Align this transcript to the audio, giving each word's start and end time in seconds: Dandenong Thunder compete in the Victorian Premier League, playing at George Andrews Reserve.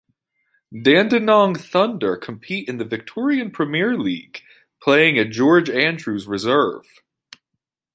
Dandenong 0.73 1.53
Thunder 1.53 2.17
compete 2.17 2.67
in 2.67 2.79
the 2.79 2.85
Victorian 2.85 3.51
Premier 3.51 3.95
League, 3.95 4.41
playing 4.81 5.19
at 5.19 5.29
George 5.29 5.69
Andrews 5.69 6.25
Reserve. 6.25 6.87